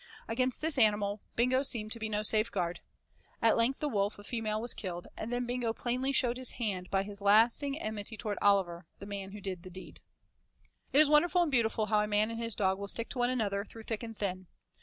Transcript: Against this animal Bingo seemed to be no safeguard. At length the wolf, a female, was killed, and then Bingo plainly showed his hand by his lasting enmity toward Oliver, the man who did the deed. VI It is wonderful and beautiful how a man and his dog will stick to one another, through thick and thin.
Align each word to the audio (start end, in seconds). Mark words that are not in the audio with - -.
Against 0.27 0.61
this 0.61 0.79
animal 0.79 1.21
Bingo 1.35 1.61
seemed 1.61 1.91
to 1.91 1.99
be 1.99 2.09
no 2.09 2.23
safeguard. 2.23 2.79
At 3.39 3.55
length 3.55 3.79
the 3.81 3.87
wolf, 3.87 4.17
a 4.17 4.23
female, 4.23 4.59
was 4.59 4.73
killed, 4.73 5.05
and 5.15 5.31
then 5.31 5.45
Bingo 5.45 5.73
plainly 5.73 6.11
showed 6.11 6.37
his 6.37 6.53
hand 6.53 6.89
by 6.89 7.03
his 7.03 7.21
lasting 7.21 7.77
enmity 7.79 8.17
toward 8.17 8.39
Oliver, 8.41 8.87
the 8.97 9.05
man 9.05 9.31
who 9.31 9.39
did 9.39 9.61
the 9.61 9.69
deed. 9.69 10.01
VI 10.91 10.97
It 10.97 11.01
is 11.03 11.07
wonderful 11.09 11.43
and 11.43 11.51
beautiful 11.51 11.85
how 11.85 11.99
a 11.99 12.07
man 12.07 12.31
and 12.31 12.39
his 12.41 12.55
dog 12.55 12.79
will 12.79 12.87
stick 12.87 13.09
to 13.09 13.19
one 13.19 13.29
another, 13.29 13.63
through 13.63 13.83
thick 13.83 14.01
and 14.01 14.17
thin. 14.17 14.47